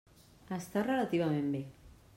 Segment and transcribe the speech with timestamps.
[0.57, 1.65] Està relativament bé.